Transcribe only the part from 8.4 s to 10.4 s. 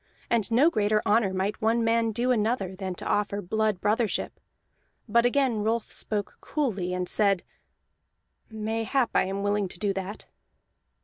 "Mayhap I am willing to do that."